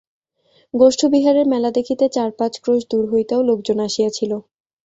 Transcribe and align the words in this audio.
গোষ্ঠবিহারের 0.73 1.47
মেলা 1.47 1.69
দেখিতে 1.71 2.05
চার-পাঁচ 2.09 2.53
ক্রোশ 2.63 2.81
দূর 2.91 3.03
হইতেও 3.11 3.41
লোকজন 3.49 3.77
আসিয়াছিল। 3.87 4.31